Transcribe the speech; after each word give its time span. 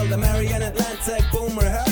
Grill, 0.00 0.10
the 0.10 0.16
Marian 0.16 0.62
Atlantic 0.62 1.24
Boomer 1.30 1.68
Hell. 1.68 1.89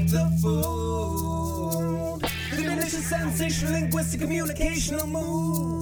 make 0.00 0.10
the 0.10 0.24
food. 0.40 2.20
The 2.50 2.56
dimension, 2.56 3.02
sensational, 3.02 3.72
linguistic, 3.72 4.20
communicational 4.20 5.08
mood. 5.08 5.79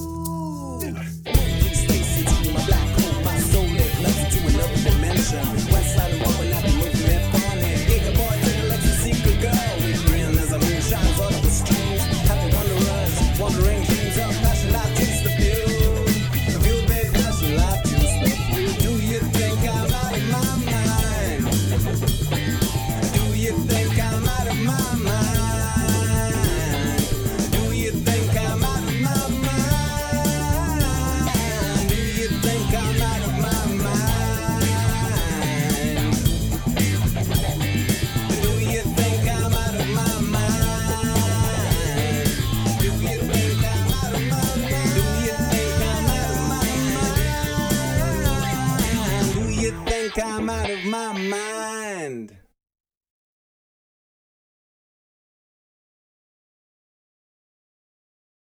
out 50.51 50.71
of 50.71 50.85
my 50.85 51.13
mind. 51.13 52.37